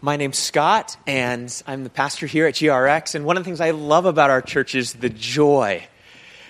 [0.00, 3.16] My name's Scott, and I'm the pastor here at GRX.
[3.16, 5.84] And one of the things I love about our church is the joy.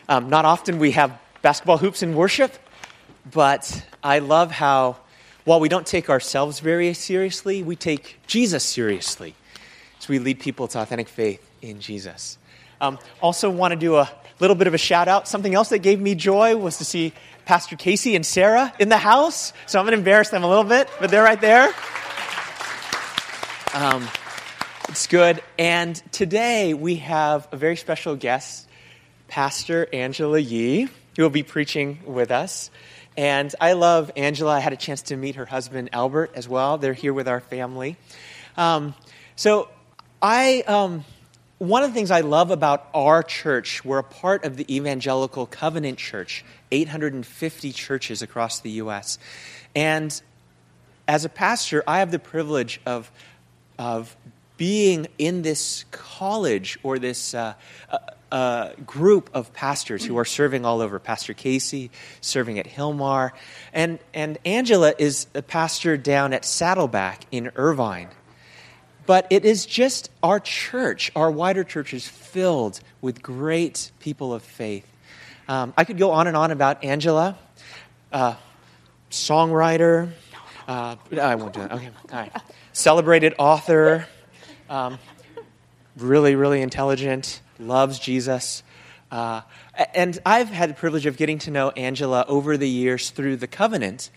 [0.07, 2.53] Um, not often we have basketball hoops in worship,
[3.31, 4.99] but I love how,
[5.45, 9.35] while we don't take ourselves very seriously, we take Jesus seriously.
[9.99, 12.37] So we lead people to authentic faith in Jesus.
[12.83, 14.11] Um, also, want to do a
[14.41, 15.27] little bit of a shout out.
[15.27, 17.15] Something else that gave me joy was to see
[17.47, 19.55] Pastor Casey and Sarah in the house.
[19.67, 21.73] So I'm going to embarrass them a little bit, but they're right there.
[23.75, 24.09] Um,
[24.89, 25.43] it's good.
[25.59, 28.67] And today we have a very special guest,
[29.29, 32.71] Pastor Angela Yee, who will be preaching with us.
[33.17, 34.53] And I love Angela.
[34.53, 36.79] I had a chance to meet her husband, Albert, as well.
[36.79, 37.97] They're here with our family.
[38.57, 38.95] Um,
[39.37, 39.69] so,
[40.23, 41.05] I, um,
[41.59, 45.45] one of the things I love about our church, we're a part of the Evangelical
[45.47, 49.19] Covenant Church, 850 churches across the U.S.
[49.77, 50.21] And
[51.09, 53.11] as a pastor, I have the privilege of
[53.79, 54.17] of
[54.57, 57.55] being in this college or this uh,
[57.91, 57.99] uh,
[58.31, 60.99] uh, group of pastors who are serving all over.
[60.99, 63.31] Pastor Casey serving at Hilmar,
[63.73, 68.09] and and Angela is a pastor down at Saddleback in Irvine.
[69.07, 74.43] But it is just our church, our wider church is filled with great people of
[74.43, 74.87] faith.
[75.49, 77.39] Um, I could go on and on about Angela,
[78.13, 78.35] uh,
[79.11, 80.11] songwriter.
[80.69, 81.73] Uh, I won't do that.
[81.73, 82.33] Okay, all right
[82.79, 84.07] celebrated author,
[84.71, 85.01] um,
[85.97, 88.63] really, really intelligent, loves Jesus.
[89.11, 89.41] Uh,
[89.95, 93.49] and I've had the privilege of getting to know Angela over the years through the
[93.49, 94.11] covenant.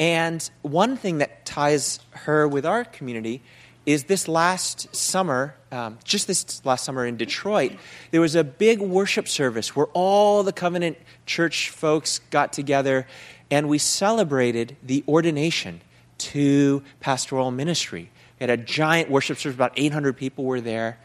[0.00, 3.40] And one thing that ties her with our community
[3.86, 7.72] is this last summer, um, just this last summer in Detroit,
[8.10, 13.06] there was a big worship service where all the covenant church folks got together
[13.48, 15.80] and we celebrated the ordination
[16.18, 18.10] to pastoral ministry.
[18.38, 20.98] We had a giant worship service, about 800 people were there.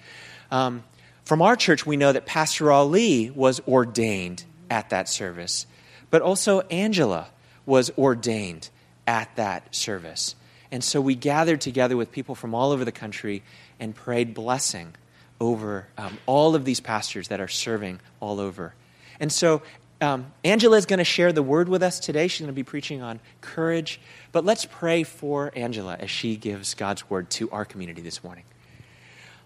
[0.51, 0.83] Um,
[1.25, 5.65] from our church, we know that Pastor Ali was ordained at that service,
[6.09, 7.27] but also Angela
[7.65, 8.69] was ordained
[9.07, 10.35] at that service.
[10.71, 13.43] And so we gathered together with people from all over the country
[13.79, 14.95] and prayed blessing
[15.39, 18.73] over um, all of these pastors that are serving all over.
[19.19, 19.61] And so
[20.03, 22.27] um, Angela is going to share the word with us today.
[22.27, 23.99] She's going to be preaching on courage.
[24.33, 28.43] But let's pray for Angela as she gives God's word to our community this morning.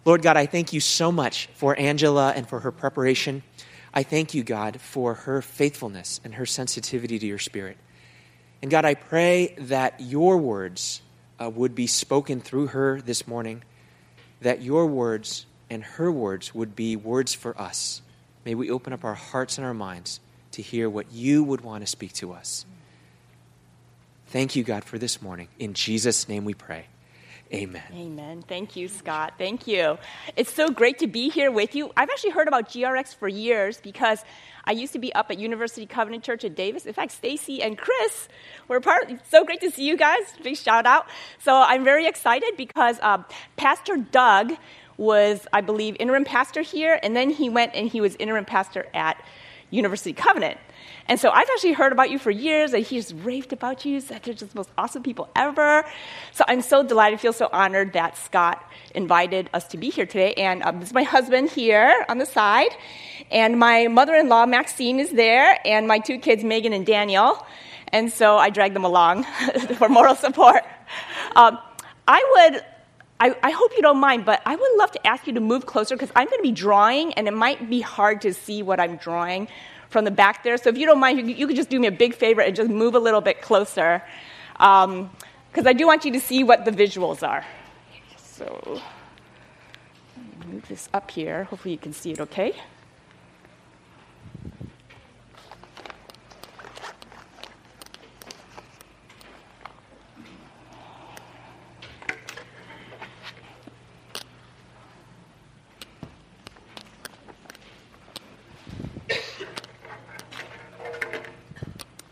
[0.03, 3.43] Lord God, I thank you so much for Angela and for her preparation.
[3.93, 7.77] I thank you, God, for her faithfulness and her sensitivity to your spirit.
[8.61, 11.01] And God, I pray that your words
[11.39, 13.63] uh, would be spoken through her this morning,
[14.41, 18.01] that your words and her words would be words for us.
[18.43, 20.19] May we open up our hearts and our minds
[20.57, 22.65] to hear what you would want to speak to us.
[24.29, 25.49] Thank you, God, for this morning.
[25.59, 26.87] In Jesus' name we pray.
[27.53, 27.83] Amen.
[27.93, 28.41] Amen.
[28.41, 29.33] Thank you, Scott.
[29.37, 29.99] Thank you.
[30.35, 31.91] It's so great to be here with you.
[31.95, 34.25] I've actually heard about GRX for years because
[34.65, 36.87] I used to be up at University Covenant Church at Davis.
[36.87, 38.27] In fact, Stacy and Chris
[38.67, 39.11] were part.
[39.29, 40.23] So great to see you guys.
[40.41, 41.05] Big shout out.
[41.37, 43.25] So I'm very excited because um,
[43.57, 44.53] Pastor Doug
[44.97, 48.87] was, I believe, interim pastor here, and then he went and he was interim pastor
[48.95, 49.23] at
[49.69, 50.57] University Covenant.
[51.09, 54.23] And so I've actually heard about you for years, and he's raved about you, said
[54.23, 55.85] they're just the most awesome people ever.
[56.33, 58.61] So I'm so delighted, feel so honored that Scott
[58.93, 60.33] invited us to be here today.
[60.33, 62.71] And um, this is my husband here on the side,
[63.31, 67.45] and my mother-in-law Maxine is there, and my two kids Megan and Daniel.
[67.89, 69.23] And so I dragged them along
[69.77, 70.63] for moral support.
[71.35, 71.57] Um,
[72.05, 72.63] I would
[73.19, 75.65] I, I, hope you don't mind, but I would love to ask you to move
[75.65, 78.79] closer because I'm going to be drawing, and it might be hard to see what
[78.79, 79.47] I'm drawing
[79.89, 80.57] from the back there.
[80.57, 82.55] So if you don't mind, you, you could just do me a big favor and
[82.55, 84.03] just move a little bit closer,
[84.53, 85.09] because um,
[85.55, 87.43] I do want you to see what the visuals are.
[88.17, 88.81] So
[90.45, 91.45] move this up here.
[91.45, 92.55] Hopefully you can see it okay.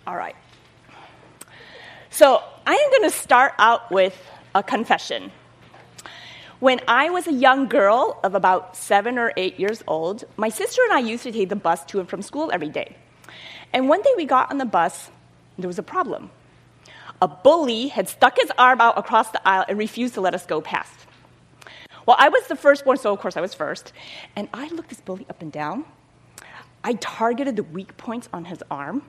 [0.08, 0.36] All right.
[2.16, 4.18] So I am going to start out with
[4.56, 5.34] a confession.
[6.62, 10.82] When I was a young girl of about seven or eight years old, my sister
[10.86, 12.96] and I used to take the bus to and from school every day.
[13.74, 15.10] And one day we got on the bus,
[15.58, 16.32] there was a problem.
[17.22, 20.46] A bully had stuck his arm out across the aisle and refused to let us
[20.46, 20.98] go past.
[22.06, 23.92] Well, I was the firstborn, so of course I was first.
[24.38, 25.84] And I looked this bully up and down.
[26.82, 29.04] I targeted the weak points on his arm,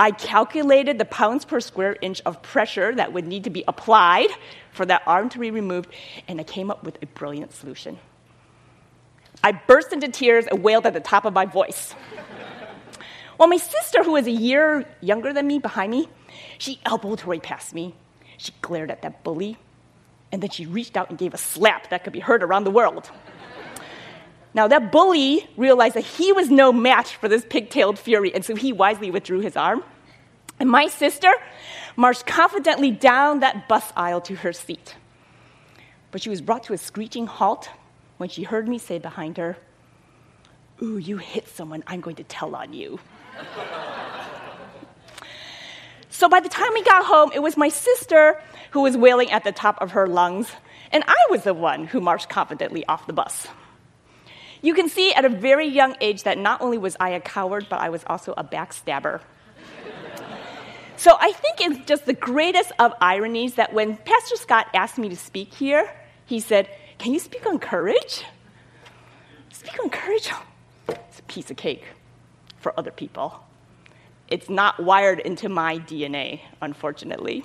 [0.00, 4.30] I calculated the pounds per square inch of pressure that would need to be applied
[4.72, 5.90] for that arm to be removed,
[6.26, 7.98] and I came up with a brilliant solution.
[9.44, 11.94] I burst into tears and wailed at the top of my voice.
[13.36, 16.08] well, my sister, who was a year younger than me behind me,
[16.56, 17.94] she elbowed her way past me.
[18.38, 19.58] She glared at that bully,
[20.32, 22.70] and then she reached out and gave a slap that could be heard around the
[22.70, 23.10] world.
[24.52, 28.56] Now, that bully realized that he was no match for this pigtailed fury, and so
[28.56, 29.84] he wisely withdrew his arm.
[30.58, 31.32] And my sister
[31.96, 34.96] marched confidently down that bus aisle to her seat.
[36.10, 37.70] But she was brought to a screeching halt
[38.16, 39.56] when she heard me say behind her,
[40.82, 42.98] Ooh, you hit someone, I'm going to tell on you.
[46.10, 49.44] so by the time we got home, it was my sister who was wailing at
[49.44, 50.50] the top of her lungs,
[50.90, 53.46] and I was the one who marched confidently off the bus.
[54.62, 57.66] You can see at a very young age that not only was I a coward,
[57.70, 59.20] but I was also a backstabber.
[60.96, 65.08] so I think it's just the greatest of ironies that when Pastor Scott asked me
[65.08, 65.90] to speak here,
[66.26, 66.68] he said,
[66.98, 68.24] Can you speak on courage?
[69.50, 70.30] Speak on courage?
[70.88, 71.84] It's a piece of cake
[72.58, 73.42] for other people.
[74.28, 77.44] It's not wired into my DNA, unfortunately.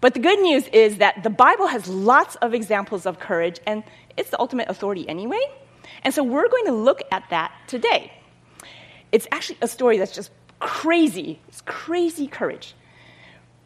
[0.00, 3.84] But the good news is that the Bible has lots of examples of courage, and
[4.16, 5.40] it's the ultimate authority anyway.
[6.04, 8.12] And so we're going to look at that today.
[9.10, 10.30] It's actually a story that's just
[10.60, 11.40] crazy.
[11.48, 12.74] It's crazy courage.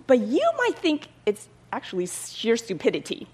[0.07, 3.27] But you might think it's actually sheer stupidity.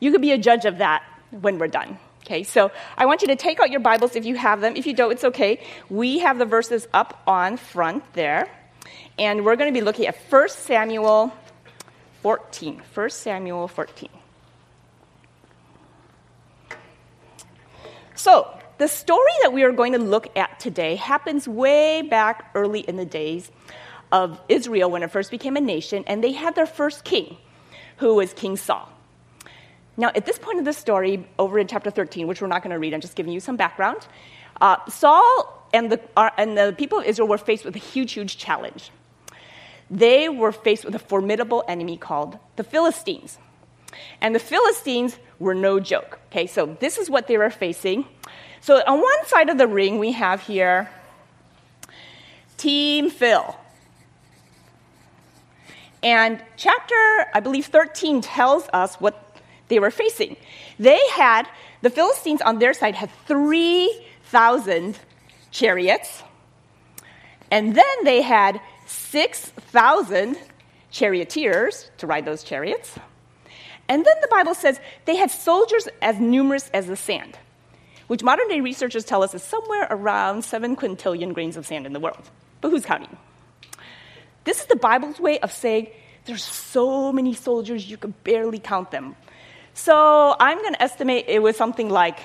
[0.00, 1.98] You could be a judge of that when we're done.
[2.24, 4.76] Okay, so I want you to take out your Bibles if you have them.
[4.76, 5.60] If you don't, it's okay.
[5.90, 8.48] We have the verses up on front there.
[9.18, 11.32] And we're going to be looking at 1 Samuel
[12.22, 12.80] 14.
[12.94, 14.08] 1 Samuel 14.
[18.22, 22.78] So, the story that we are going to look at today happens way back early
[22.78, 23.50] in the days
[24.12, 27.36] of Israel when it first became a nation, and they had their first king,
[27.96, 28.88] who was King Saul.
[29.96, 32.70] Now, at this point of the story, over in chapter 13, which we're not going
[32.70, 34.06] to read, I'm just giving you some background,
[34.60, 38.12] uh, Saul and the, uh, and the people of Israel were faced with a huge,
[38.12, 38.92] huge challenge.
[39.90, 43.38] They were faced with a formidable enemy called the Philistines.
[44.20, 46.18] And the Philistines were no joke.
[46.30, 48.06] Okay, so this is what they were facing.
[48.60, 50.88] So on one side of the ring, we have here
[52.56, 53.56] Team Phil.
[56.02, 59.36] And chapter, I believe 13 tells us what
[59.68, 60.36] they were facing.
[60.78, 61.48] They had,
[61.80, 64.98] the Philistines on their side had 3,000
[65.50, 66.22] chariots,
[67.50, 70.38] and then they had 6,000
[70.90, 72.98] charioteers to ride those chariots.
[73.92, 77.36] And then the Bible says they had soldiers as numerous as the sand,
[78.06, 81.92] which modern day researchers tell us is somewhere around seven quintillion grains of sand in
[81.92, 82.30] the world.
[82.62, 83.14] But who's counting?
[84.44, 85.88] This is the Bible's way of saying
[86.24, 89.14] there's so many soldiers you could barely count them.
[89.74, 92.18] So I'm going to estimate it was something like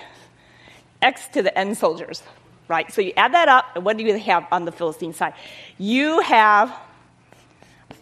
[1.01, 2.23] X to the N soldiers,
[2.69, 2.89] right?
[2.93, 5.33] So you add that up, and what do you have on the Philistine side?
[5.77, 6.73] You have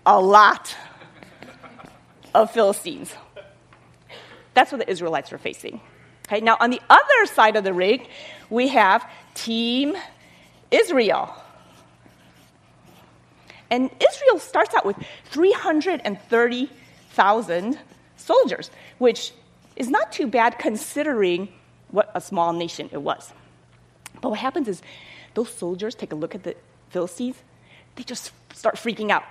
[0.05, 0.77] a lot
[2.35, 3.11] of Philistines.
[4.55, 5.79] That's what the Israelites were facing.
[6.27, 8.07] Okay, now on the other side of the ring,
[8.49, 9.95] we have Team
[10.71, 11.31] Israel.
[13.69, 17.79] And Israel starts out with 330,000
[18.17, 19.33] soldiers, which
[19.75, 21.49] is not too bad considering
[21.91, 23.31] what a small nation it was.
[24.21, 24.81] But what happens is
[25.33, 26.55] those soldiers take a look at the
[26.89, 27.35] Philistines,
[27.95, 29.23] they just start freaking out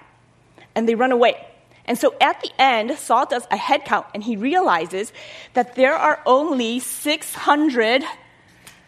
[0.75, 1.47] and they run away.
[1.87, 5.13] And so at the end, Saul does a head count and he realizes
[5.53, 8.05] that there are only 600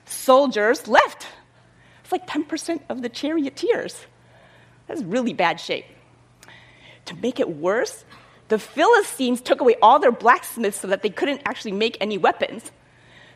[0.07, 1.26] soldiers left.
[2.03, 4.07] It's like 10% of the charioteers.
[4.87, 5.85] That's really bad shape.
[7.07, 8.05] To make it worse,
[8.49, 12.71] the Philistines took away all their blacksmiths so that they couldn't actually make any weapons.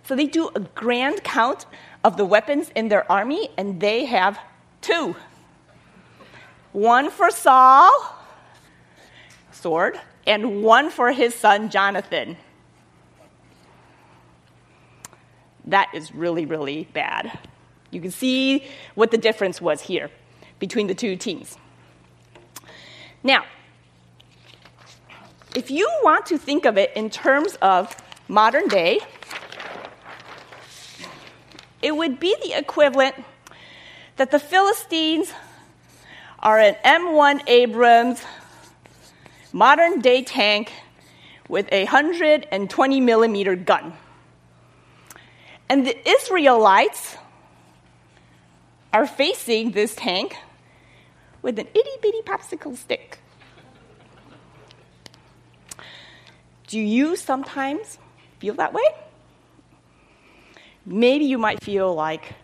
[0.05, 1.67] So they do a grand count
[2.05, 4.39] of the weapons in their army, and they have
[4.81, 5.15] two
[6.73, 7.91] one for Saul
[9.61, 12.37] sword, and one for his son Jonathan.
[15.67, 17.39] That is really, really bad.
[17.91, 18.65] You can see
[18.95, 20.11] what the difference was here
[20.59, 21.57] between the two teams.
[23.23, 23.45] Now,
[25.55, 27.95] if you want to think of it in terms of
[28.29, 29.01] modern day,
[31.83, 33.17] it would be the equivalent
[34.17, 35.33] that the Philistines
[36.39, 38.23] are an M1 Abrams
[39.53, 40.73] modern day tank
[41.49, 43.93] with a 120 millimeter gun.
[45.69, 47.17] And the Israelites
[48.93, 50.37] are facing this tank
[51.43, 53.19] with an itty bitty popsicle stick.
[56.67, 57.99] Do you sometimes
[58.39, 58.83] feel that way?
[60.87, 62.35] Maybe you might feel like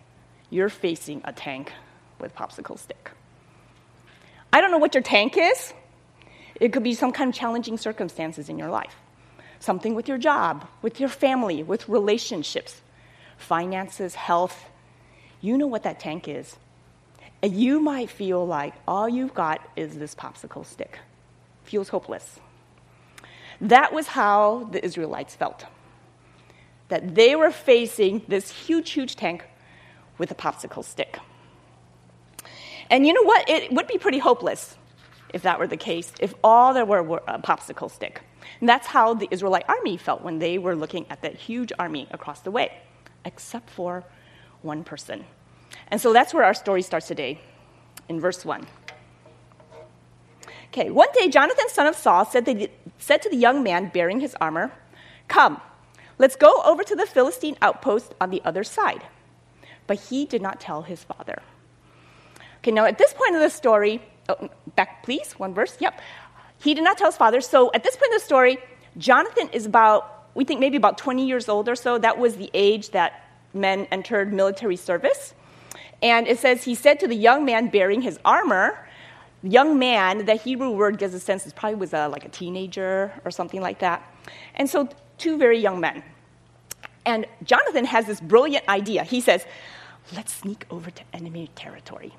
[0.51, 1.73] you're facing a tank
[2.19, 3.11] with popsicle stick.
[4.53, 5.73] I don't know what your tank is.
[6.61, 8.95] It could be some kind of challenging circumstances in your life.
[9.59, 12.81] Something with your job, with your family, with relationships,
[13.37, 14.65] finances, health.
[15.41, 16.57] You know what that tank is.
[17.43, 20.99] And you might feel like all you've got is this popsicle stick.
[21.65, 22.41] Feels hopeless.
[23.61, 25.65] That was how the Israelites felt.
[26.89, 29.45] That they were facing this huge, huge tank
[30.19, 31.19] with a popsicle stick.
[32.91, 33.49] And you know what?
[33.49, 34.77] It would be pretty hopeless
[35.33, 38.23] if that were the case, if all there were were a popsicle stick.
[38.61, 42.07] And that's how the Israelite army felt when they were looking at that huge army
[42.11, 42.73] across the way,
[43.25, 44.05] except for
[44.63, 45.25] one person.
[45.89, 47.41] And so that's where our story starts today,
[48.09, 48.67] in verse 1.
[50.67, 54.21] Okay, one day Jonathan, son of Saul, said, the, said to the young man bearing
[54.21, 54.73] his armor,
[55.29, 55.61] Come,
[56.19, 59.03] let's go over to the Philistine outpost on the other side.
[59.87, 61.43] But he did not tell his father.
[62.59, 66.01] Okay, now at this point of the story, oh, back please, one verse, yep.
[66.59, 67.41] He did not tell his father.
[67.41, 68.59] So at this point in the story,
[68.99, 71.99] Jonathan is about, we think maybe about 20 years old or so.
[71.99, 75.35] That was the age that men entered military service.
[76.03, 78.87] And it says, he said to the young man bearing his armor,
[79.43, 83.13] young man, the Hebrew word gives a sense it probably was a, like a teenager
[83.25, 84.03] or something like that.
[84.55, 86.03] And so, two very young men.
[87.07, 89.05] And Jonathan has this brilliant idea.
[89.05, 89.47] He says,
[90.15, 92.13] let's sneak over to enemy territory.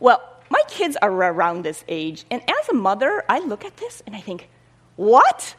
[0.00, 4.02] Well, my kids are around this age, and as a mother, I look at this
[4.06, 4.48] and I think,
[4.96, 5.54] what?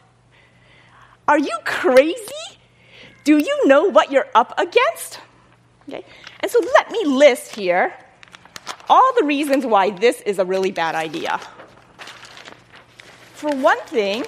[1.27, 2.60] Are you crazy?
[3.24, 5.20] Do you know what you're up against?
[5.89, 6.06] Okay.
[6.39, 7.94] And so let me list here
[8.89, 11.39] all the reasons why this is a really bad idea.
[13.34, 14.25] For one thing,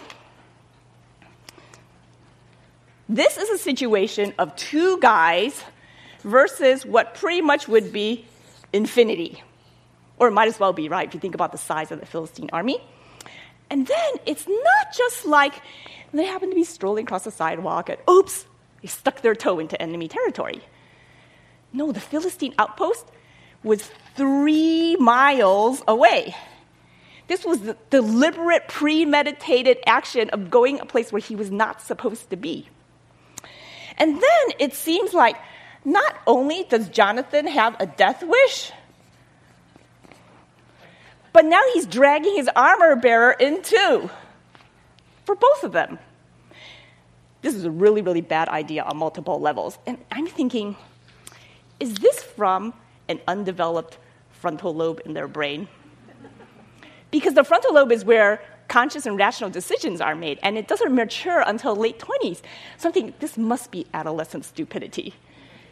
[3.08, 5.64] this is a situation of two guys
[6.22, 8.26] versus what pretty much would be
[8.72, 9.42] infinity.
[10.20, 12.06] Or it might as well be, right, if you think about the size of the
[12.06, 12.80] Philistine army.
[13.70, 15.62] And then it's not just like
[16.14, 18.46] they happen to be strolling across the sidewalk and oops,
[18.82, 20.62] they stuck their toe into enemy territory.
[21.72, 23.06] No, the Philistine outpost
[23.64, 26.36] was three miles away.
[27.28, 32.32] This was the deliberate, premeditated action of going a place where he was not supposed
[32.32, 32.68] to be.
[33.98, 35.36] And then it seems like
[35.86, 38.72] not only does Jonathan have a death wish,
[41.34, 44.10] but now he's dragging his armor bearer in too.
[45.26, 46.00] For both of them.
[47.42, 49.78] This is a really, really bad idea on multiple levels.
[49.86, 50.76] And I'm thinking,
[51.80, 52.74] is this from
[53.08, 53.98] an undeveloped
[54.30, 55.68] frontal lobe in their brain?
[57.12, 60.94] Because the frontal lobe is where conscious and rational decisions are made, and it doesn't
[60.94, 62.42] mature until late 20s.
[62.78, 65.14] So I'm thinking, this must be adolescent stupidity.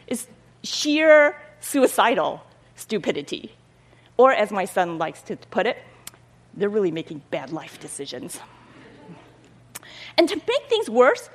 [0.06, 0.26] It's
[0.62, 2.42] sheer suicidal
[2.74, 3.52] stupidity.
[4.18, 5.78] Or, as my son likes to put it,
[6.52, 8.40] they're really making bad life decisions.
[10.18, 11.30] And to make things worse,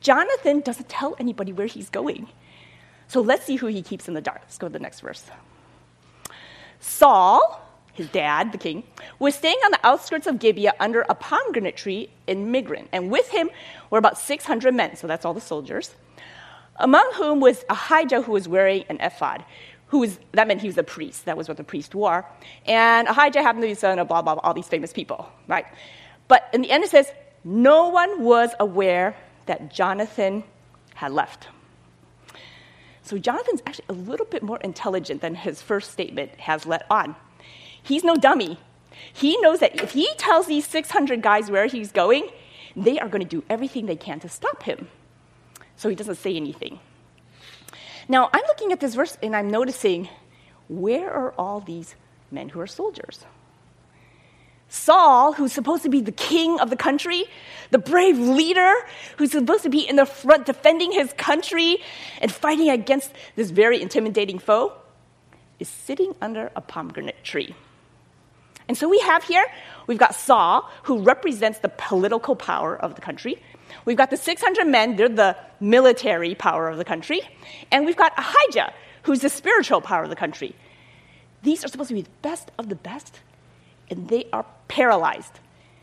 [0.00, 2.28] Jonathan doesn't tell anybody where he's going.
[3.08, 4.40] So let's see who he keeps in the dark.
[4.42, 5.28] Let's go to the next verse.
[6.78, 7.60] Saul,
[7.92, 8.84] his dad, the king,
[9.18, 13.28] was staying on the outskirts of Gibeah under a pomegranate tree in Migron, and with
[13.28, 13.50] him
[13.90, 15.94] were about 600 men, so that's all the soldiers,
[16.76, 19.44] among whom was Ahijah, who was wearing an ephod.
[19.90, 21.24] Who was, that meant he was a priest.
[21.24, 22.24] That was what the priest wore.
[22.66, 25.66] And Ahijah happened to be son of blah, blah, blah, all these famous people, right?
[26.28, 27.10] But in the end, it says,
[27.42, 29.16] no one was aware
[29.46, 30.44] that Jonathan
[30.94, 31.48] had left.
[33.02, 37.16] So Jonathan's actually a little bit more intelligent than his first statement has let on.
[37.82, 38.58] He's no dummy.
[39.12, 42.28] He knows that if he tells these 600 guys where he's going,
[42.76, 44.88] they are going to do everything they can to stop him.
[45.74, 46.78] So he doesn't say anything.
[48.10, 50.08] Now, I'm looking at this verse and I'm noticing
[50.66, 51.94] where are all these
[52.32, 53.24] men who are soldiers?
[54.68, 57.22] Saul, who's supposed to be the king of the country,
[57.70, 58.72] the brave leader
[59.16, 61.78] who's supposed to be in the front defending his country
[62.20, 64.72] and fighting against this very intimidating foe,
[65.60, 67.54] is sitting under a pomegranate tree.
[68.66, 69.46] And so we have here,
[69.86, 73.40] we've got Saul, who represents the political power of the country.
[73.84, 77.20] We've got the 600 men, they're the military power of the country.
[77.70, 78.72] And we've got Ahijah,
[79.02, 80.54] who's the spiritual power of the country.
[81.42, 83.20] These are supposed to be the best of the best
[83.90, 85.40] and they are paralyzed,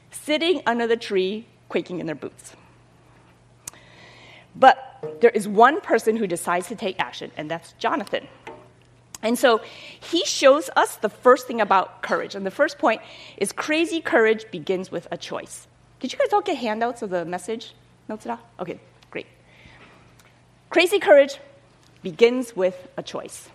[0.10, 2.56] sitting under the tree, quaking in their boots.
[4.56, 4.78] But
[5.22, 8.28] there is one person who decides to take action, and that's Jonathan.
[9.22, 9.62] And so
[10.00, 12.34] he shows us the first thing about courage.
[12.34, 13.02] And the first point
[13.36, 15.68] is crazy courage begins with a choice.
[16.00, 17.74] Did you guys all get handouts of the message?
[18.08, 18.40] Notes it out?
[18.60, 19.26] Okay, great.
[20.70, 21.40] Crazy courage
[22.04, 23.50] begins with a choice.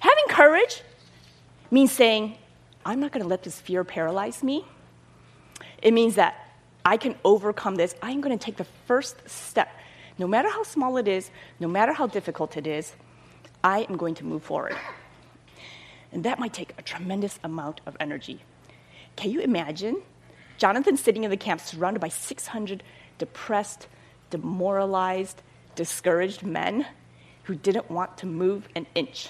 [0.00, 0.82] Having courage
[1.70, 2.36] means saying,
[2.84, 4.64] I'm not going to let this fear paralyze me.
[5.82, 6.50] It means that
[6.84, 7.94] I can overcome this.
[8.02, 9.68] I'm going to take the first step.
[10.18, 11.30] No matter how small it is,
[11.60, 12.94] no matter how difficult it is,
[13.62, 14.76] I am going to move forward.
[16.12, 18.40] And that might take a tremendous amount of energy.
[19.16, 20.02] Can you imagine
[20.58, 22.82] Jonathan sitting in the camp surrounded by 600
[23.18, 23.88] depressed,
[24.30, 25.42] demoralized,
[25.74, 26.86] discouraged men
[27.44, 29.28] who didn't want to move an inch?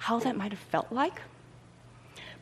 [0.00, 1.20] How that might have felt like?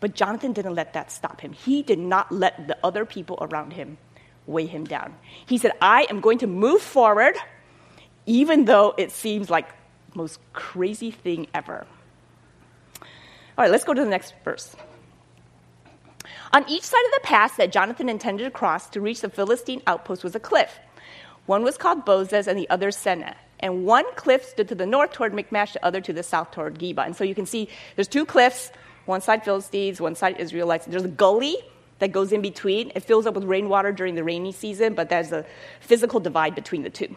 [0.00, 1.52] But Jonathan didn't let that stop him.
[1.52, 3.98] He did not let the other people around him
[4.46, 5.14] weigh him down.
[5.46, 7.36] He said, I am going to move forward,
[8.24, 9.68] even though it seems like
[10.12, 11.86] the most crazy thing ever.
[13.02, 14.76] All right, let's go to the next verse.
[16.52, 19.82] On each side of the pass that Jonathan intended to cross to reach the Philistine
[19.86, 20.78] outpost was a cliff.
[21.46, 23.34] One was called Bozez and the other Seneh.
[23.60, 26.78] And one cliff stood to the north toward Michmash, the other to the south toward
[26.78, 27.04] Geba.
[27.04, 28.70] And so you can see there's two cliffs,
[29.06, 30.86] one side Philistines, one side Israelites.
[30.86, 31.56] There's a gully
[31.98, 32.92] that goes in between.
[32.94, 35.44] It fills up with rainwater during the rainy season, but there's a
[35.80, 37.14] physical divide between the two.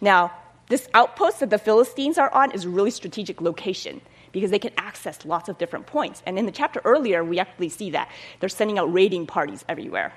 [0.00, 0.32] Now,
[0.68, 4.72] this outpost that the Philistines are on is a really strategic location because they can
[4.76, 6.22] access lots of different points.
[6.26, 8.10] And in the chapter earlier, we actually see that.
[8.40, 10.12] They're sending out raiding parties everywhere.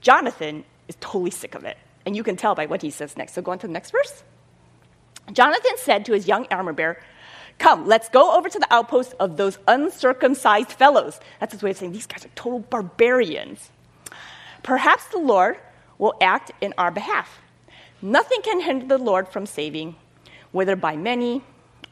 [0.00, 1.78] Jonathan is totally sick of it.
[2.04, 3.34] And you can tell by what he says next.
[3.34, 4.24] So go on to the next verse.
[5.32, 7.00] Jonathan said to his young armor bearer,
[7.58, 11.20] Come, let's go over to the outpost of those uncircumcised fellows.
[11.38, 13.70] That's his way of saying these guys are total barbarians.
[14.62, 15.58] Perhaps the Lord
[15.98, 17.40] will act in our behalf.
[18.00, 19.94] Nothing can hinder the Lord from saving,
[20.50, 21.42] whether by many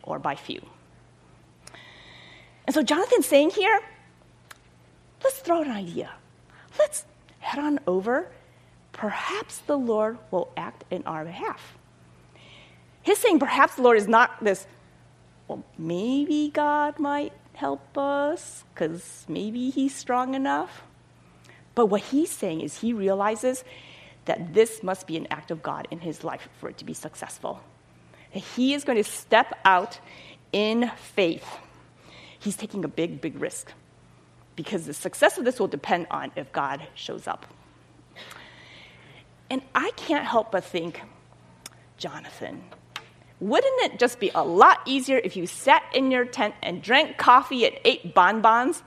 [0.02, 0.60] or by few.
[2.70, 3.80] And so Jonathan's saying here,
[5.24, 6.12] let's throw an idea.
[6.78, 7.04] Let's
[7.40, 8.28] head on over
[8.92, 11.76] perhaps the Lord will act in our behalf.
[13.02, 14.68] His saying, perhaps the Lord is not this,
[15.48, 20.84] well, maybe God might help us because maybe he's strong enough.
[21.74, 23.64] But what he's saying is he realizes
[24.26, 26.94] that this must be an act of God in his life for it to be
[26.94, 27.64] successful.
[28.32, 29.98] That he is going to step out
[30.52, 31.44] in faith.
[32.40, 33.72] He's taking a big, big risk
[34.56, 37.46] because the success of this will depend on if God shows up.
[39.48, 41.02] And I can't help but think,
[41.98, 42.62] Jonathan,
[43.40, 47.16] wouldn't it just be a lot easier if you sat in your tent and drank
[47.16, 48.82] coffee and ate bonbons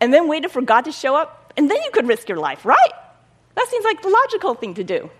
[0.00, 1.52] and then waited for God to show up?
[1.56, 2.92] And then you could risk your life, right?
[3.54, 5.10] That seems like the logical thing to do.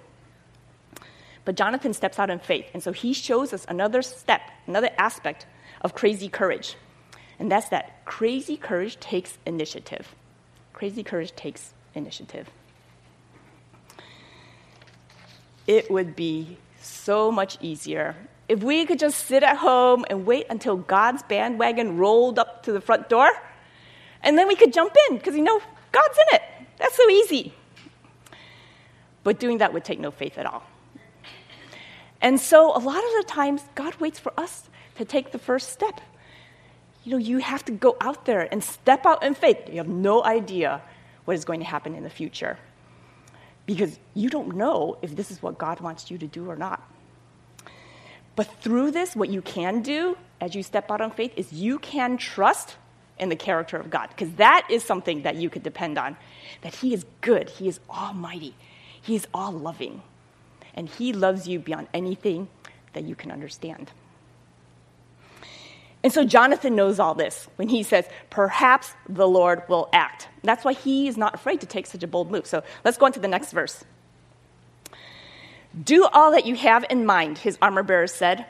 [1.44, 5.46] But Jonathan steps out in faith, and so he shows us another step, another aspect
[5.80, 6.76] of crazy courage.
[7.42, 10.14] And that's that crazy courage takes initiative.
[10.72, 12.48] Crazy courage takes initiative
[15.66, 18.16] it would be so much easier
[18.48, 22.72] if we could just sit at home and wait until God's bandwagon rolled up to
[22.72, 23.30] the front door,
[24.22, 25.60] and then we could jump in because you know
[25.92, 26.42] God's in it.
[26.78, 27.54] That's so easy.
[29.22, 30.64] But doing that would take no faith at all.
[32.20, 35.70] And so, a lot of the times, God waits for us to take the first
[35.70, 36.00] step.
[37.04, 39.68] You know, you have to go out there and step out in faith.
[39.68, 40.80] You have no idea
[41.24, 42.58] what is going to happen in the future
[43.66, 46.82] because you don't know if this is what God wants you to do or not.
[48.34, 51.78] But through this, what you can do as you step out on faith is you
[51.78, 52.76] can trust
[53.18, 56.16] in the character of God, because that is something that you could depend on.
[56.62, 58.54] That He is good, He is almighty,
[59.00, 60.02] He is all loving,
[60.74, 62.48] and He loves you beyond anything
[62.94, 63.92] that you can understand.
[66.04, 70.28] And so Jonathan knows all this when he says, Perhaps the Lord will act.
[70.42, 72.46] That's why he is not afraid to take such a bold move.
[72.46, 73.84] So let's go on to the next verse.
[75.80, 78.44] Do all that you have in mind, his armor bearer said.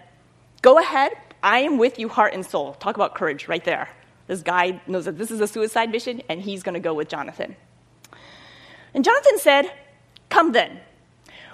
[0.62, 1.12] Go ahead,
[1.42, 2.74] I am with you, heart and soul.
[2.74, 3.88] Talk about courage right there.
[4.28, 7.08] This guy knows that this is a suicide mission, and he's going to go with
[7.08, 7.56] Jonathan.
[8.94, 9.72] And Jonathan said,
[10.28, 10.80] Come then.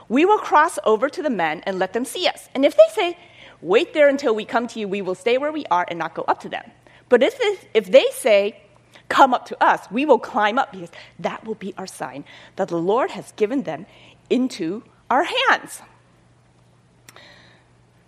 [0.08, 2.48] We will cross over to the men and let them see us.
[2.54, 3.18] And if they say,
[3.60, 4.88] Wait there until we come to you.
[4.88, 6.70] We will stay where we are and not go up to them.
[7.08, 7.38] But if,
[7.74, 8.60] if they say,
[9.08, 12.24] Come up to us, we will climb up because that will be our sign
[12.56, 13.86] that the Lord has given them
[14.28, 15.80] into our hands.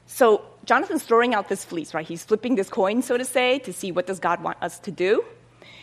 [0.06, 2.06] So Jonathan's throwing out this fleece, right?
[2.06, 4.90] He's flipping this coin, so to say, to see what does God want us to
[4.90, 5.24] do.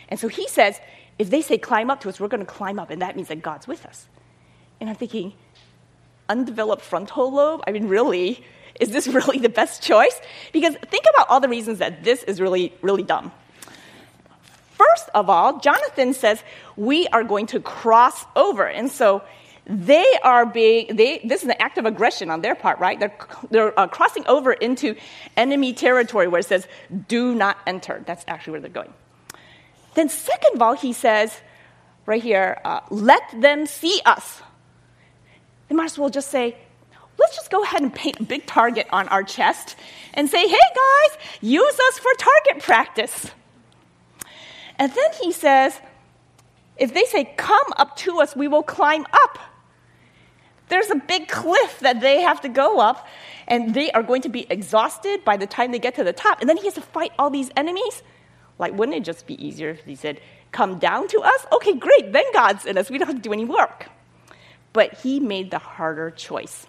[0.08, 0.78] And so he says,
[1.18, 3.28] if they say climb up to us, we're going to climb up, and that means
[3.28, 4.06] that God's with us.
[4.80, 5.32] And I'm thinking,
[6.28, 7.62] undeveloped frontal lobe?
[7.66, 8.44] I mean, really?
[8.80, 10.20] Is this really the best choice?
[10.52, 13.32] Because think about all the reasons that this is really, really dumb.
[14.72, 16.42] First of all, Jonathan says,
[16.76, 18.66] We are going to cross over.
[18.66, 19.22] And so
[19.66, 22.98] they are being, they, this is an act of aggression on their part, right?
[22.98, 23.14] They're,
[23.50, 24.94] they're uh, crossing over into
[25.36, 26.66] enemy territory where it says,
[27.08, 28.02] Do not enter.
[28.06, 28.92] That's actually where they're going.
[29.94, 31.36] Then, second of all, he says,
[32.06, 34.42] right here, uh, Let them see us.
[35.68, 36.56] They might as well just say,
[37.18, 39.76] let's just go ahead and paint a big target on our chest
[40.14, 43.30] and say, hey guys, use us for target practice.
[44.78, 45.78] And then he says,
[46.76, 49.38] if they say, come up to us, we will climb up.
[50.68, 53.06] There's a big cliff that they have to go up,
[53.48, 56.40] and they are going to be exhausted by the time they get to the top.
[56.40, 58.02] And then he has to fight all these enemies.
[58.58, 60.20] Like, wouldn't it just be easier if he said,
[60.52, 61.46] come down to us?
[61.52, 62.90] Okay, great, then God's in us.
[62.90, 63.86] We don't have to do any work.
[64.72, 66.66] But he made the harder choice.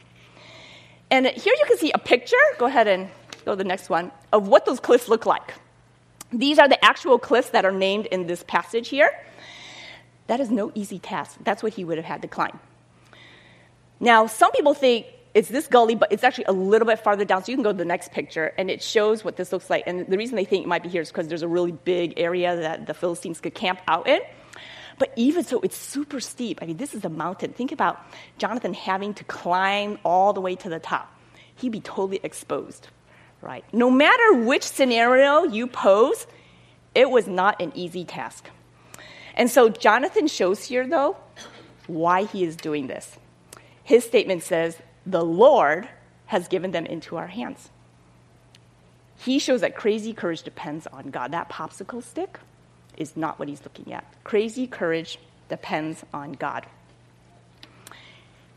[1.11, 2.37] And here you can see a picture.
[2.57, 3.09] Go ahead and
[3.45, 5.53] go to the next one of what those cliffs look like.
[6.31, 9.11] These are the actual cliffs that are named in this passage here.
[10.27, 11.39] That is no easy task.
[11.43, 12.59] That's what he would have had to climb.
[13.99, 17.43] Now, some people think it's this gully, but it's actually a little bit farther down.
[17.43, 19.83] So you can go to the next picture, and it shows what this looks like.
[19.87, 22.13] And the reason they think it might be here is because there's a really big
[22.17, 24.21] area that the Philistines could camp out in.
[24.99, 26.59] But even so, it's super steep.
[26.61, 27.53] I mean, this is a mountain.
[27.53, 27.99] Think about
[28.37, 31.11] Jonathan having to climb all the way to the top.
[31.55, 32.89] He'd be totally exposed,
[33.41, 33.63] right?
[33.73, 36.27] No matter which scenario you pose,
[36.93, 38.49] it was not an easy task.
[39.35, 41.15] And so Jonathan shows here, though,
[41.87, 43.17] why he is doing this.
[43.83, 45.87] His statement says, The Lord
[46.25, 47.69] has given them into our hands.
[49.17, 51.31] He shows that crazy courage depends on God.
[51.31, 52.39] That popsicle stick
[52.99, 54.05] is not what he's looking at.
[54.23, 56.65] Crazy courage depends on God.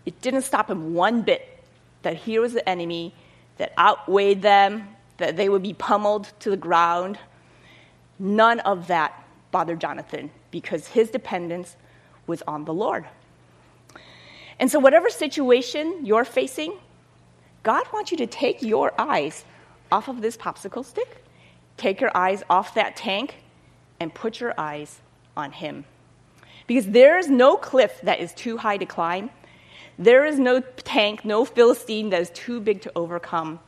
[0.04, 1.48] It didn't stop him one bit
[2.02, 3.14] that here was the enemy
[3.58, 7.18] that outweighed them, that they would be pummeled to the ground.
[8.18, 11.76] None of that bothered Jonathan because his dependence
[12.26, 13.04] was on the Lord.
[14.58, 16.76] And so, whatever situation you're facing,
[17.62, 19.44] God wants you to take your eyes
[19.90, 21.24] off of this popsicle stick,
[21.76, 23.41] take your eyes off that tank,
[24.02, 25.00] and put your eyes
[25.36, 25.84] on Him.
[26.66, 29.30] Because there is no cliff that is too high to climb.
[29.98, 33.60] There is no tank, no Philistine that is too big to overcome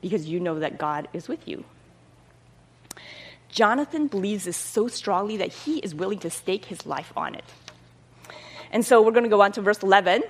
[0.00, 1.64] because you know that God is with you.
[3.48, 7.44] Jonathan believes this so strongly that he is willing to stake his life on it.
[8.70, 10.22] And so we're going to go on to verse 11.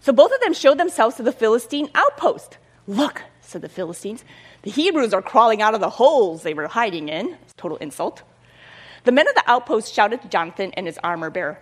[0.00, 2.56] So both of them showed themselves to the Philistine outpost.
[2.86, 4.24] Look, said the Philistines,
[4.62, 7.36] the Hebrews are crawling out of the holes they were hiding in.
[7.56, 8.22] Total insult.
[9.04, 11.58] The men of the outpost shouted to Jonathan and his armor bearer,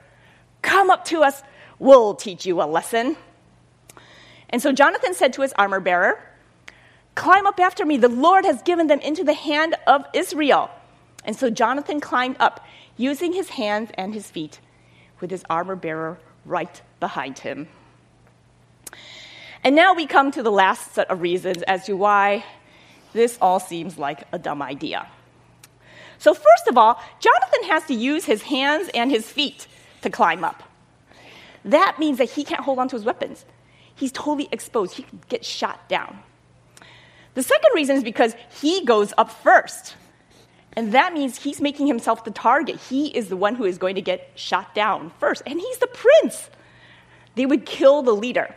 [0.63, 1.43] Come up to us,
[1.79, 3.17] we'll teach you a lesson.
[4.51, 6.21] And so Jonathan said to his armor bearer,
[7.15, 7.97] Climb up after me.
[7.97, 10.71] The Lord has given them into the hand of Israel.
[11.25, 12.65] And so Jonathan climbed up,
[12.97, 14.61] using his hands and his feet,
[15.21, 17.69] with his armor bearer right behind him.
[19.67, 22.45] And now we come to the last set of reasons as to why
[23.13, 25.09] this all seems like a dumb idea.
[26.19, 29.67] So, first of all, Jonathan has to use his hands and his feet
[30.03, 30.63] to climb up.
[31.65, 33.45] That means that he can't hold on to his weapons.
[33.97, 34.95] He's totally exposed.
[34.95, 36.17] He could get shot down.
[37.35, 39.97] The second reason is because he goes up first.
[40.75, 42.77] And that means he's making himself the target.
[42.89, 45.43] He is the one who is going to get shot down first.
[45.45, 46.51] And he's the prince.
[47.35, 48.55] They would kill the leader.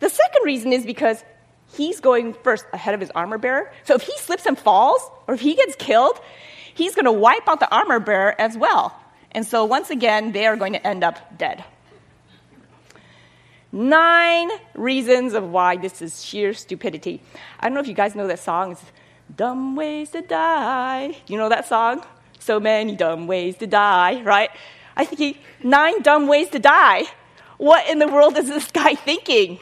[0.00, 1.22] The second reason is because
[1.72, 3.72] he's going first ahead of his armor bearer.
[3.84, 6.18] So if he slips and falls, or if he gets killed,
[6.74, 8.94] he's going to wipe out the armor bearer as well.
[9.32, 11.64] And so once again, they are going to end up dead.
[13.72, 17.22] Nine reasons of why this is sheer stupidity.
[17.60, 18.72] I don't know if you guys know that song.
[18.72, 18.82] It's
[19.36, 21.16] Dumb Ways to Die.
[21.28, 22.04] You know that song?
[22.40, 24.50] So many dumb ways to die, right?
[24.96, 27.04] I think he, nine dumb ways to die.
[27.58, 29.60] What in the world is this guy thinking?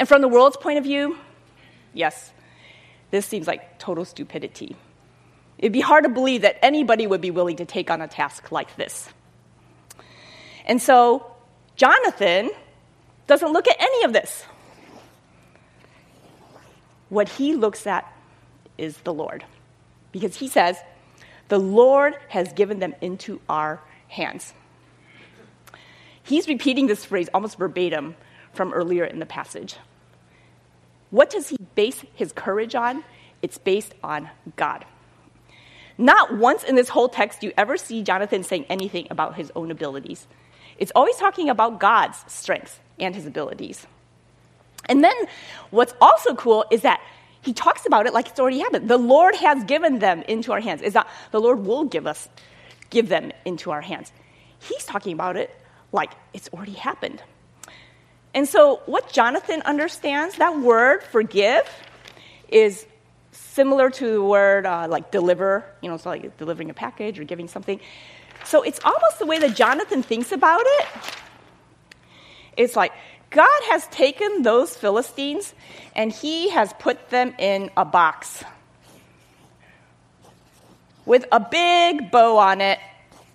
[0.00, 1.18] And from the world's point of view,
[1.92, 2.32] yes,
[3.10, 4.74] this seems like total stupidity.
[5.58, 8.50] It'd be hard to believe that anybody would be willing to take on a task
[8.50, 9.10] like this.
[10.64, 11.30] And so,
[11.76, 12.50] Jonathan
[13.26, 14.46] doesn't look at any of this.
[17.10, 18.10] What he looks at
[18.78, 19.44] is the Lord.
[20.12, 20.78] Because he says,
[21.48, 24.54] The Lord has given them into our hands.
[26.22, 28.16] He's repeating this phrase almost verbatim
[28.54, 29.76] from earlier in the passage.
[31.10, 33.04] What does he base his courage on?
[33.42, 34.84] It's based on God.
[35.98, 39.52] Not once in this whole text do you ever see Jonathan saying anything about his
[39.54, 40.26] own abilities.
[40.78, 43.86] It's always talking about God's strengths and his abilities.
[44.86, 45.14] And then
[45.70, 47.00] what's also cool is that
[47.42, 48.88] he talks about it like it's already happened.
[48.88, 50.82] The Lord has given them into our hands.
[50.82, 52.28] Is that the Lord will give us,
[52.88, 54.12] give them into our hands.
[54.58, 55.54] He's talking about it
[55.92, 57.22] like it's already happened.
[58.32, 61.62] And so, what Jonathan understands, that word forgive,
[62.48, 62.86] is
[63.32, 67.24] similar to the word uh, like deliver, you know, it's like delivering a package or
[67.24, 67.80] giving something.
[68.44, 70.86] So, it's almost the way that Jonathan thinks about it.
[72.56, 72.92] It's like
[73.30, 75.54] God has taken those Philistines
[75.94, 78.44] and he has put them in a box
[81.06, 82.78] with a big bow on it,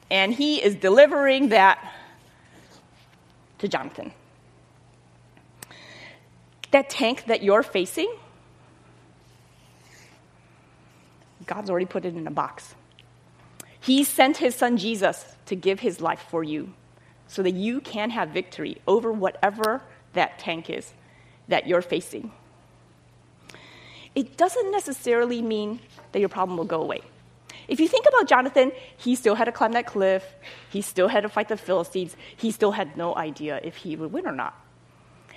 [0.09, 1.93] and he is delivering that
[3.57, 4.13] to Jonathan.
[6.75, 8.13] That tank that you're facing,
[11.45, 12.75] God's already put it in a box.
[13.79, 16.73] He sent his son Jesus to give his life for you
[17.29, 20.91] so that you can have victory over whatever that tank is
[21.47, 22.33] that you're facing.
[24.13, 25.79] It doesn't necessarily mean
[26.11, 26.99] that your problem will go away.
[27.69, 30.25] If you think about Jonathan, he still had to climb that cliff,
[30.69, 34.11] he still had to fight the Philistines, he still had no idea if he would
[34.11, 34.64] win or not.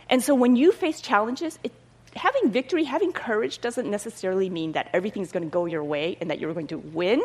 [0.08, 1.72] And so when you face challenges, it,
[2.14, 6.30] having victory, having courage doesn't necessarily mean that everything's going to go your way and
[6.30, 7.22] that you're going to win.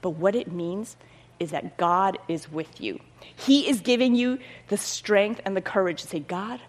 [0.00, 0.96] But what it means
[1.40, 3.00] is that God is with you.
[3.36, 6.60] He is giving you the strength and the courage to say, God,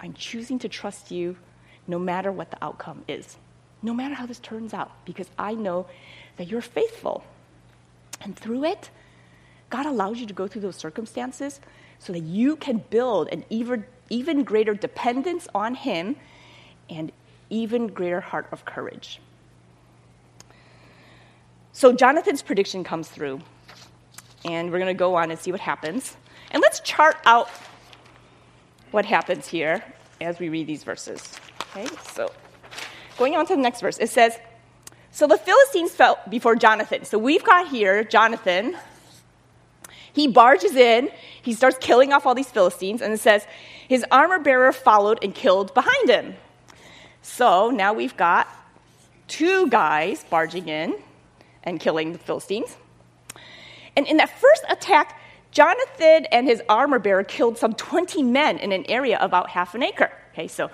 [0.00, 1.36] I'm choosing to trust you
[1.86, 3.36] no matter what the outcome is,
[3.82, 5.86] no matter how this turns out, because I know
[6.36, 7.24] that you're faithful.
[8.20, 8.90] And through it,
[9.70, 11.60] God allows you to go through those circumstances
[11.98, 16.16] so that you can build an even, even greater dependence on Him
[16.88, 17.12] and
[17.50, 19.20] even greater heart of courage.
[21.72, 23.40] So Jonathan's prediction comes through,
[24.44, 26.16] and we're going to go on and see what happens.
[26.50, 27.48] And let's chart out
[28.90, 29.84] what happens here
[30.20, 31.38] as we read these verses.
[31.76, 32.32] Okay, so
[33.16, 34.38] going on to the next verse, it says,
[35.12, 37.04] So the Philistines fell before Jonathan.
[37.04, 38.76] So we've got here Jonathan.
[40.12, 41.10] He barges in,
[41.42, 43.46] he starts killing off all these Philistines, and it says,
[43.88, 46.34] His armor bearer followed and killed behind him.
[47.22, 48.46] So now we've got
[49.26, 50.94] two guys barging in
[51.64, 52.76] and killing the Philistines.
[53.96, 55.18] And in that first attack,
[55.50, 59.82] Jonathan and his armor bearer killed some 20 men in an area about half an
[59.82, 60.12] acre.
[60.32, 60.70] Okay, so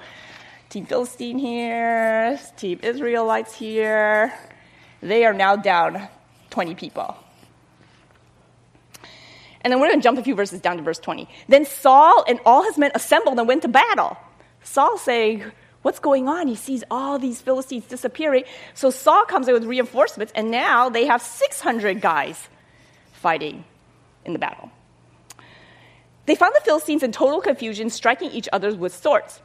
[0.68, 4.35] Team Philistine here, Team Israelites here.
[5.00, 6.09] They are now down
[6.50, 7.16] 20 people.
[9.64, 11.27] And then we're going to jump a few verses down to verse 20.
[11.48, 14.16] Then Saul and all his men assembled and went to battle.
[14.62, 15.44] Saul saying,
[15.85, 16.48] What's going on?
[16.48, 18.44] He sees all these Philistines disappearing.
[18.72, 22.48] So Saul comes in with reinforcements, and now they have 600 guys
[23.12, 23.64] fighting
[24.24, 24.70] in the battle.
[26.24, 29.42] They found the Philistines in total confusion, striking each other with swords.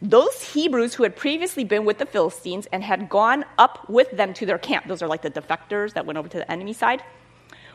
[0.00, 4.32] Those Hebrews who had previously been with the Philistines and had gone up with them
[4.34, 7.02] to their camp, those are like the defectors that went over to the enemy side,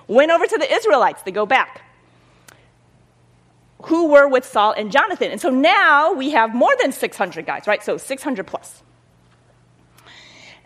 [0.10, 1.22] went over to the Israelites.
[1.24, 1.84] They go back
[3.84, 5.32] who were with Saul and Jonathan.
[5.32, 7.82] And so now we have more than 600 guys, right?
[7.82, 8.84] So 600 plus.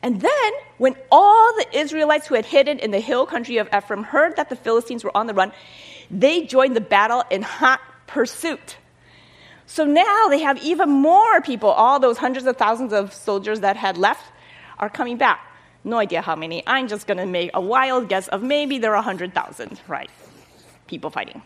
[0.02, 4.04] And then, when all the Israelites who had hidden in the hill country of Ephraim
[4.04, 5.54] heard that the Philistines were on the run,
[6.12, 8.78] they joined the battle in hot pursuit.
[9.66, 11.70] So now they have even more people.
[11.70, 14.26] All those hundreds of thousands of soldiers that had left
[14.78, 15.53] are coming back.
[15.84, 16.64] No idea how many.
[16.66, 20.10] I'm just going to make a wild guess of maybe there are 100,000, right?
[20.88, 21.42] People fighting.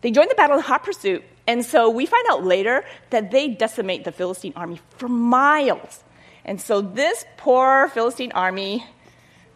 [0.00, 3.48] They join the battle in hot pursuit, and so we find out later that they
[3.48, 6.02] decimate the Philistine army for miles.
[6.44, 8.84] And so this poor Philistine army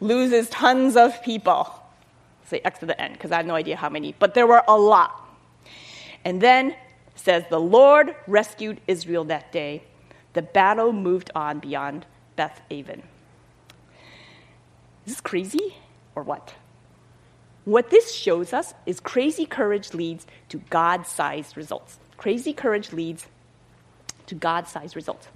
[0.00, 1.70] loses tons of people.
[2.46, 4.62] Say X to the end, because I have no idea how many, but there were
[4.66, 5.28] a lot.
[6.24, 6.74] And then
[7.14, 9.82] says, The Lord rescued Israel that day.
[10.38, 13.02] The battle moved on beyond Beth Aven.
[15.04, 15.74] Is this crazy
[16.14, 16.54] or what?
[17.64, 21.98] What this shows us is crazy courage leads to God sized results.
[22.18, 23.26] Crazy courage leads
[24.26, 25.26] to God sized results.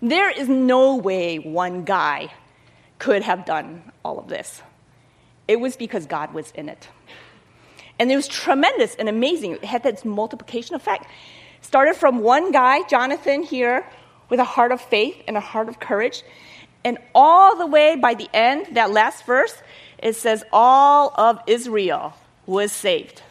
[0.00, 2.32] There is no way one guy
[2.98, 4.62] could have done all of this.
[5.46, 6.88] It was because God was in it.
[7.98, 9.56] And it was tremendous and amazing.
[9.56, 11.04] It had this multiplication effect.
[11.60, 13.86] Started from one guy, Jonathan, here,
[14.28, 16.22] with a heart of faith and a heart of courage.
[16.84, 19.54] And all the way by the end, that last verse,
[19.98, 22.14] it says, All of Israel
[22.46, 23.22] was saved.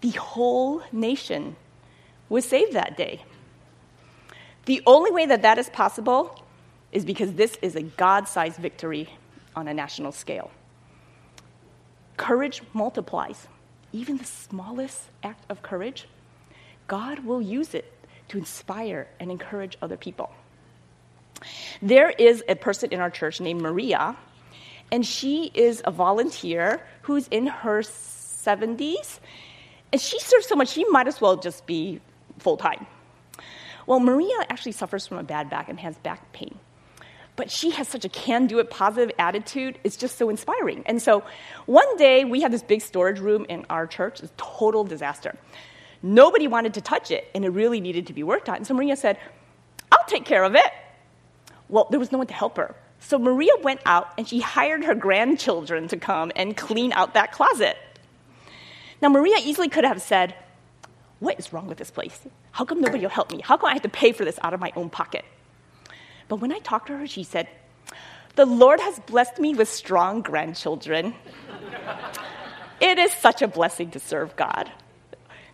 [0.00, 1.56] The whole nation
[2.28, 3.22] was saved that day.
[4.66, 6.42] The only way that that is possible
[6.92, 9.08] is because this is a God sized victory
[9.56, 10.50] on a national scale.
[12.16, 13.48] Courage multiplies.
[13.92, 16.08] even the smallest act of courage,
[16.86, 17.90] God will use it
[18.28, 20.30] to inspire and encourage other people.
[21.82, 24.16] There is a person in our church named Maria,
[24.90, 29.18] and she is a volunteer who's in her 70s.
[29.92, 32.00] And she serves so much, she might as well just be
[32.38, 32.86] full time.
[33.86, 36.58] Well, Maria actually suffers from a bad back and has back pain.
[37.36, 39.78] But she has such a can do it positive attitude.
[39.82, 40.84] It's just so inspiring.
[40.86, 41.24] And so
[41.66, 45.36] one day we had this big storage room in our church, a total disaster.
[46.04, 48.66] Nobody wanted to touch it, and it really needed to be worked on.
[48.66, 49.18] So Maria said,
[49.90, 50.70] I'll take care of it.
[51.70, 52.74] Well, there was no one to help her.
[53.00, 57.32] So Maria went out and she hired her grandchildren to come and clean out that
[57.32, 57.78] closet.
[59.00, 60.34] Now, Maria easily could have said,
[61.20, 62.20] What is wrong with this place?
[62.50, 63.40] How come nobody will help me?
[63.42, 65.24] How come I have to pay for this out of my own pocket?
[66.28, 67.48] But when I talked to her, she said,
[68.34, 71.14] The Lord has blessed me with strong grandchildren.
[72.82, 74.70] it is such a blessing to serve God.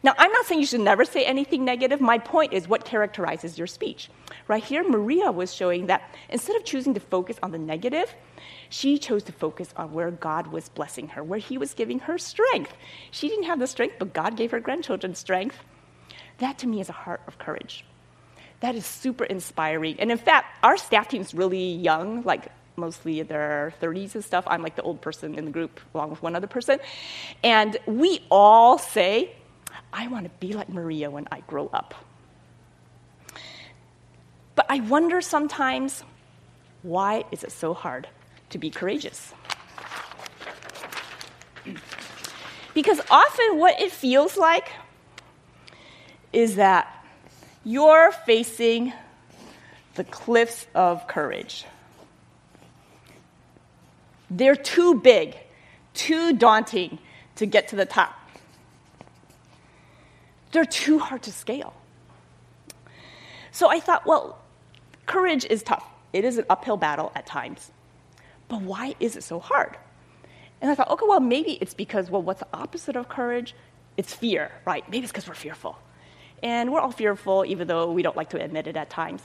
[0.03, 2.01] Now, I'm not saying you should never say anything negative.
[2.01, 4.09] My point is what characterizes your speech.
[4.49, 8.15] Right here, Maria was showing that instead of choosing to focus on the negative,
[8.71, 12.17] she chose to focus on where God was blessing her, where He was giving her
[12.17, 12.73] strength.
[13.11, 15.57] She didn't have the strength, but God gave her grandchildren strength.
[16.39, 17.85] That to me is a heart of courage.
[18.61, 20.01] That is super inspiring.
[20.01, 24.45] And in fact, our staff team is really young, like mostly their 30s and stuff.
[24.47, 26.79] I'm like the old person in the group, along with one other person.
[27.43, 29.33] And we all say,
[29.93, 31.95] I want to be like Maria when I grow up.
[34.55, 36.05] But I wonder sometimes
[36.83, 38.09] why is it so hard
[38.51, 39.33] to be courageous?
[42.73, 44.71] Because often what it feels like
[46.33, 47.05] is that
[47.65, 48.93] you're facing
[49.95, 51.65] the cliffs of courage.
[54.31, 55.37] They're too big,
[55.93, 56.99] too daunting
[57.37, 58.20] to get to the top
[60.53, 61.75] they're too hard to scale.
[63.53, 64.39] So I thought, well,
[65.07, 65.85] courage is tough.
[66.13, 67.71] It is an uphill battle at times.
[68.49, 69.77] But why is it so hard?
[70.61, 73.55] And I thought, okay, well, maybe it's because, well, what's the opposite of courage?
[73.97, 74.89] It's fear, right?
[74.91, 75.79] Maybe it's because we're fearful.
[76.43, 79.23] And we're all fearful, even though we don't like to admit it at times.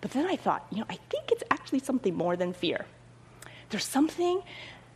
[0.00, 2.86] But then I thought, you know, I think it's actually something more than fear.
[3.70, 4.42] There's something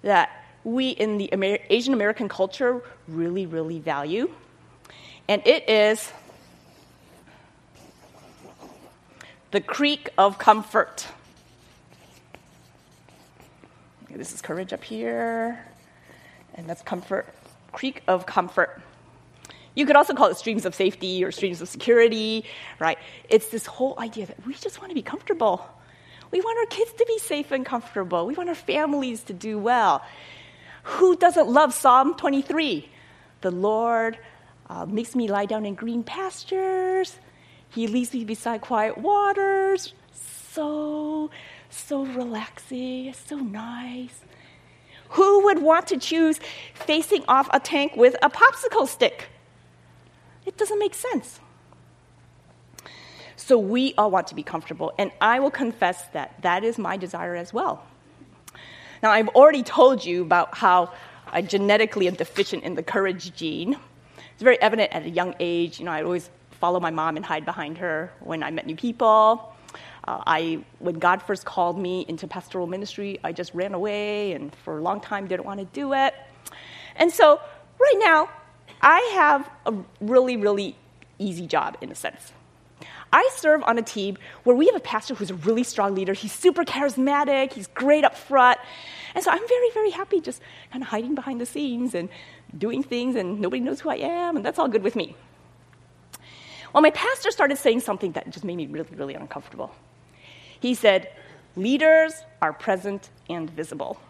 [0.03, 0.31] that
[0.65, 4.31] we in the Amer- Asian American culture really, really value
[5.29, 6.13] and it is
[9.51, 11.07] the creek of comfort.
[14.11, 15.65] This is courage up here,
[16.55, 17.33] and that's comfort,
[17.73, 18.83] creek of comfort.
[19.75, 22.45] You could also call it streams of safety or streams of security,
[22.79, 22.99] right?
[23.29, 25.67] It's this whole idea that we just want to be comfortable.
[26.31, 28.27] We want our kids to be safe and comfortable.
[28.27, 30.03] We want our families to do well.
[30.83, 32.89] Who doesn't love Psalm 23?
[33.41, 34.19] The Lord
[34.71, 37.19] uh, makes me lie down in green pastures.
[37.69, 39.95] He leads me beside quiet waters.
[40.13, 41.31] So,
[41.69, 44.21] so relaxing, so nice.
[45.11, 46.39] Who would want to choose
[46.75, 49.29] facing off a tank with a popsicle stick?
[50.47, 51.41] It doesn't make sense.
[53.35, 56.97] So we all want to be comfortable, and I will confess that that is my
[56.97, 57.85] desire as well.
[59.03, 60.93] Now, I've already told you about how
[61.33, 63.77] I genetically am deficient in the courage gene.
[64.41, 65.79] It's very evident at a young age.
[65.79, 68.75] You know, I always follow my mom and hide behind her when I met new
[68.75, 69.55] people.
[70.09, 74.55] Uh, I, when God first called me into pastoral ministry, I just ran away and
[74.65, 76.15] for a long time didn't want to do it.
[76.97, 77.39] And so,
[77.79, 78.31] right now,
[78.81, 80.75] I have a really, really
[81.19, 82.33] easy job in a sense.
[83.13, 86.15] I serve on a team where we have a pastor who's a really strong leader.
[86.15, 88.59] He's super charismatic, he's great up front.
[89.15, 92.09] And so I'm very, very happy just kind of hiding behind the scenes and
[92.57, 95.17] doing things, and nobody knows who I am, and that's all good with me.
[96.73, 99.75] Well, my pastor started saying something that just made me really, really uncomfortable.
[100.61, 101.11] He said,
[101.57, 104.01] Leaders are present and visible.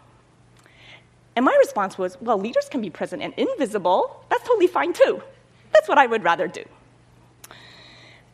[1.35, 4.23] And my response was, Well, leaders can be present and invisible.
[4.29, 5.23] That's totally fine too.
[5.73, 6.63] That's what I would rather do.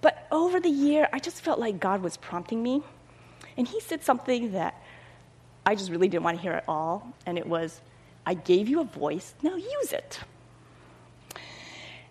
[0.01, 2.83] But over the year, I just felt like God was prompting me.
[3.55, 4.81] And He said something that
[5.67, 7.13] I just really didn't want to hear at all.
[7.25, 7.81] And it was,
[8.25, 10.19] I gave you a voice, now use it.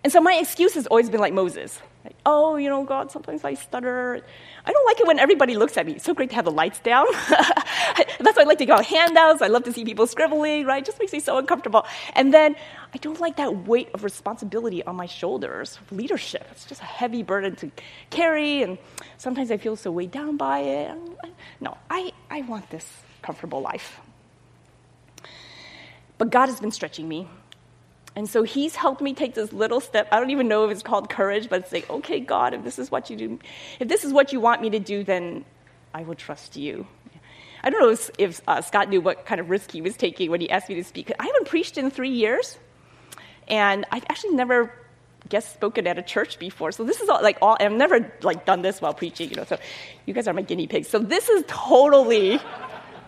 [0.05, 1.81] And so my excuse has always been like Moses.
[2.05, 4.21] Like, oh, you know, God, sometimes I stutter.
[4.67, 5.93] I don't like it when everybody looks at me.
[5.93, 7.07] It's so great to have the lights down.
[7.31, 9.41] That's why I like to go handouts.
[9.41, 10.83] I love to see people scribbling, right?
[10.83, 11.87] It just makes me so uncomfortable.
[12.13, 12.57] And then
[12.93, 16.47] I don't like that weight of responsibility on my shoulders, leadership.
[16.53, 17.71] It's just a heavy burden to
[18.11, 18.77] carry, and
[19.17, 20.99] sometimes I feel so weighed down by it.
[21.59, 22.87] No, I, I want this
[23.27, 24.01] comfortable life.
[26.19, 27.29] But God has been stretching me.
[28.15, 30.09] And so he's helped me take this little step.
[30.11, 32.79] I don't even know if it's called courage, but it's like, okay, God, if this
[32.79, 33.39] is what you do,
[33.79, 35.45] if this is what you want me to do, then
[35.93, 36.87] I will trust you.
[37.63, 40.31] I don't know if, if uh, Scott knew what kind of risk he was taking
[40.31, 41.13] when he asked me to speak.
[41.19, 42.57] I haven't preached in three years,
[43.49, 44.73] and I've actually never
[45.29, 46.73] guest spoken at a church before.
[46.73, 47.57] So this is all, like all.
[47.59, 49.45] I've never like done this while preaching, you know.
[49.45, 49.59] So
[50.07, 50.89] you guys are my guinea pigs.
[50.89, 52.41] So this is totally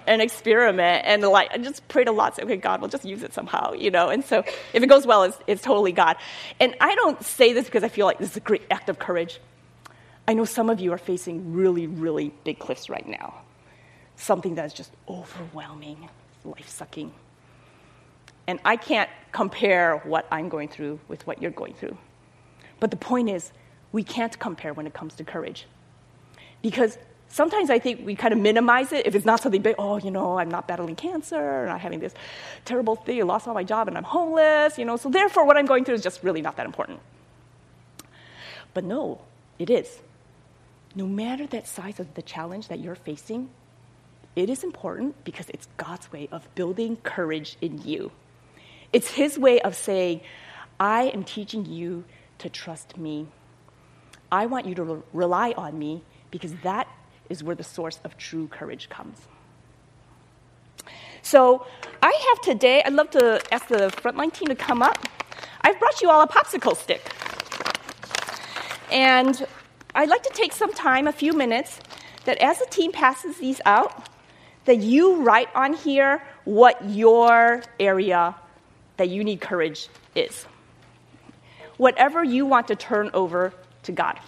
[0.09, 3.23] an experiment and like I just prayed a lot, say, okay, God, we'll just use
[3.23, 4.09] it somehow, you know.
[4.09, 4.43] And so
[4.73, 6.17] if it goes well, it's, it's totally God.
[6.59, 8.99] And I don't say this because I feel like this is a great act of
[8.99, 9.39] courage.
[10.27, 13.43] I know some of you are facing really, really big cliffs right now.
[14.17, 16.09] Something that is just overwhelming,
[16.45, 17.13] life sucking.
[18.47, 21.97] And I can't compare what I'm going through with what you're going through.
[22.81, 23.53] But the point is,
[23.93, 25.67] we can't compare when it comes to courage.
[26.63, 26.99] Because
[27.29, 29.77] sometimes I think we kind of minimize it if it's not something big.
[29.79, 32.15] Oh, you know, I'm not battling cancer, I'm not having this
[32.65, 35.57] terrible thing, I lost all my job, and I'm homeless, you know, so therefore what
[35.57, 37.01] I'm going through is just really not that important.
[38.75, 39.21] But no,
[39.59, 40.01] it is.
[40.95, 43.51] No matter that size of the challenge that you're facing,
[44.37, 48.13] it is important because it's God's way of building courage in you.
[48.93, 50.21] It's His way of saying,
[50.79, 52.05] I am teaching you
[52.39, 53.27] to trust me.
[54.31, 56.87] I want you to re- rely on me because that
[57.29, 59.19] is where the source of true courage comes.
[61.23, 61.67] So
[62.03, 64.99] I have today, I'd love to ask the frontline team to come up.
[65.61, 67.03] I've brought you all a popsicle stick.
[68.91, 69.47] And
[69.95, 71.81] I'd like to take some time, a few minutes,
[72.25, 74.09] that as the team passes these out,
[74.65, 78.35] that you write on here what your area
[78.97, 80.47] that you need courage is.
[81.77, 83.53] Whatever you want to turn over
[83.85, 84.19] to God.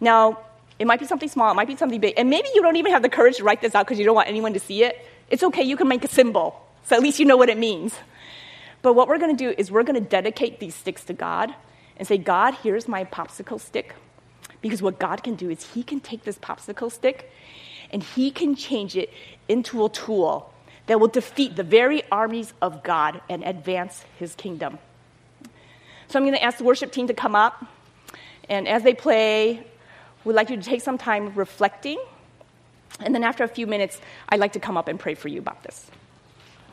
[0.00, 0.40] Now,
[0.82, 2.14] it might be something small, it might be something big.
[2.16, 4.16] And maybe you don't even have the courage to write this out because you don't
[4.16, 4.98] want anyone to see it.
[5.30, 6.60] It's okay, you can make a symbol.
[6.86, 7.94] So at least you know what it means.
[8.82, 11.54] But what we're going to do is we're going to dedicate these sticks to God
[11.96, 13.94] and say, God, here's my popsicle stick.
[14.60, 17.30] Because what God can do is He can take this popsicle stick
[17.92, 19.08] and He can change it
[19.48, 20.52] into a tool
[20.88, 24.80] that will defeat the very armies of God and advance His kingdom.
[26.08, 27.64] So I'm going to ask the worship team to come up.
[28.48, 29.64] And as they play,
[30.24, 31.98] We'd like you to take some time reflecting.
[33.00, 35.38] And then after a few minutes, I'd like to come up and pray for you
[35.38, 35.90] about this.